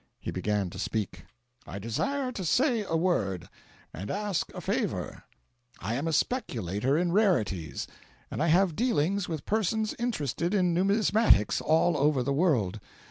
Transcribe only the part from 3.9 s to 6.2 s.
and ask a favour. I am a